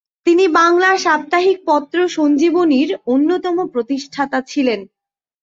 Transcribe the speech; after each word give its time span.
তিনি 0.27 0.45
বাংলা 0.55 0.89
সাপ্তাহিক 0.97 1.57
পত্র 1.65 1.97
সঞ্জীবনী-র 2.09 2.89
অন্যতম 3.05 3.57
প্রতিষ্ঠাতা 3.73 4.39
ছিলেন। 4.47 4.79